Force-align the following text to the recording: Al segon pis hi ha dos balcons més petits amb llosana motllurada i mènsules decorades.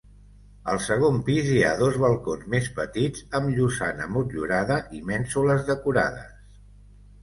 Al 0.71 0.79
segon 0.85 1.19
pis 1.27 1.51
hi 1.51 1.59
ha 1.67 1.75
dos 1.83 1.99
balcons 2.05 2.49
més 2.55 2.71
petits 2.81 3.29
amb 3.41 3.55
llosana 3.61 4.11
motllurada 4.17 4.83
i 5.01 5.07
mènsules 5.15 5.67
decorades. 5.73 6.47